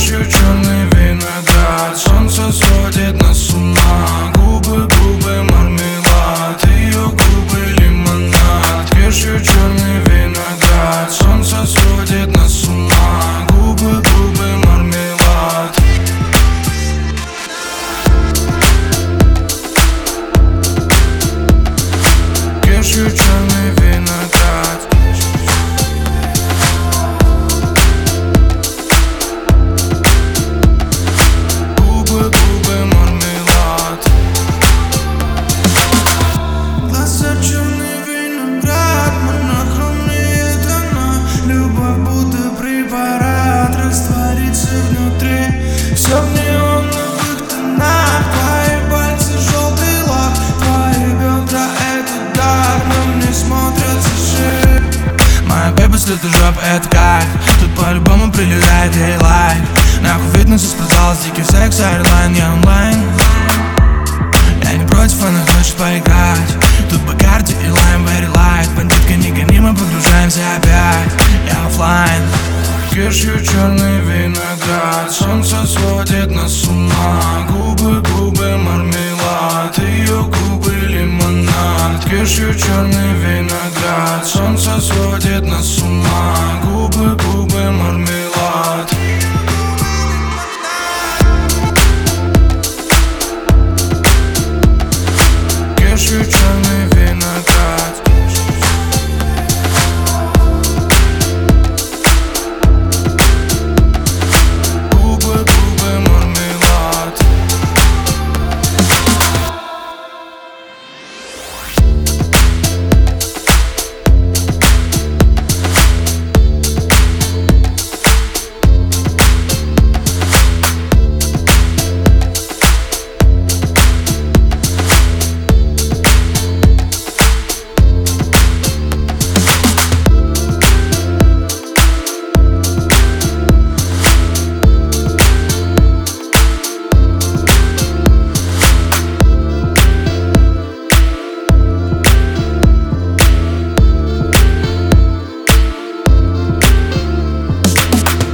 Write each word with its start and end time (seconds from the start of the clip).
Кешью 0.00 0.24
черный 0.24 0.86
виноград 0.86 1.39
Слит 56.10 56.22
жоп, 56.24 56.56
это 56.64 56.88
кайф 56.88 57.24
Тут 57.60 57.72
по-любому 57.76 58.32
прилетает 58.32 58.92
ей 58.96 59.16
лайк 59.18 59.62
Нахуй 60.02 60.28
фитнес 60.34 60.64
и 60.64 60.66
спортзал, 60.66 61.14
дикий 61.24 61.44
секс, 61.44 61.78
airline, 61.78 62.34
я 62.34 62.52
онлайн. 62.52 62.96
Я 64.64 64.72
не 64.72 64.86
против, 64.88 65.22
она 65.22 65.38
хочет 65.46 65.74
поиграть. 65.76 66.56
Тут 66.88 67.00
Бакарди 67.02 67.52
и 67.64 67.70
лайм, 67.70 68.04
very 68.06 68.28
light. 68.32 68.68
Бандитка 68.76 69.14
не 69.14 69.30
гони, 69.30 69.60
мы 69.60 69.72
погружаемся 69.72 70.40
опять. 70.56 71.12
Я 71.46 71.66
оффлайн 71.66 72.22
Кешью 72.90 73.44
черный 73.44 74.00
виноград. 74.00 75.12
Солнце 75.12 75.64
сводит 75.64 76.32
нас 76.32 76.52
с 76.52 76.64
ума. 76.64 77.46
Губы, 77.48 78.02
губы, 78.10 78.56
мармелад. 78.56 79.78
Ее 79.78 80.24
губы 80.24 80.72
лимонад. 80.88 82.04
Кешью 82.04 82.52
черный 82.52 83.14
виноград. 83.14 84.26
Солнце 84.26 84.80
сводит 84.80 85.44
нас 85.44 85.64
с 85.64 85.78
ума 85.78 85.79